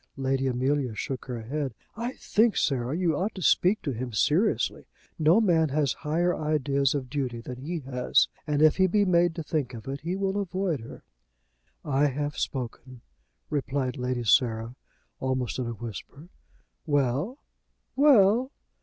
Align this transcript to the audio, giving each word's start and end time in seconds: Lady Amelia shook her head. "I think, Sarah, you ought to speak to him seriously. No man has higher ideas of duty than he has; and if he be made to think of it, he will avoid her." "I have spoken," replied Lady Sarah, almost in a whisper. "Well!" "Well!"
Lady 0.17 0.47
Amelia 0.47 0.95
shook 0.95 1.25
her 1.25 1.43
head. 1.43 1.75
"I 1.95 2.13
think, 2.13 2.57
Sarah, 2.57 2.97
you 2.97 3.15
ought 3.15 3.35
to 3.35 3.41
speak 3.43 3.83
to 3.83 3.91
him 3.91 4.13
seriously. 4.13 4.85
No 5.19 5.39
man 5.39 5.69
has 5.69 5.93
higher 5.93 6.35
ideas 6.35 6.95
of 6.95 7.07
duty 7.07 7.39
than 7.39 7.57
he 7.59 7.81
has; 7.81 8.27
and 8.47 8.63
if 8.63 8.77
he 8.77 8.87
be 8.87 9.05
made 9.05 9.35
to 9.35 9.43
think 9.43 9.75
of 9.75 9.87
it, 9.87 10.01
he 10.01 10.15
will 10.15 10.41
avoid 10.41 10.79
her." 10.79 11.03
"I 11.85 12.07
have 12.07 12.35
spoken," 12.35 13.01
replied 13.51 13.95
Lady 13.95 14.23
Sarah, 14.23 14.73
almost 15.19 15.59
in 15.59 15.67
a 15.67 15.73
whisper. 15.73 16.29
"Well!" 16.87 17.37
"Well!" 17.95 18.51